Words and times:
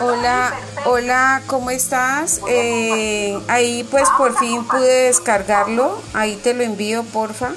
Hola, 0.00 0.52
hola, 0.84 1.42
¿cómo 1.48 1.70
estás? 1.70 2.40
Eh, 2.48 3.36
ahí 3.48 3.84
pues 3.90 4.08
por 4.16 4.38
fin 4.38 4.64
pude 4.64 5.04
descargarlo, 5.06 6.00
ahí 6.14 6.36
te 6.36 6.54
lo 6.54 6.62
envío, 6.62 7.02
porfa. 7.02 7.50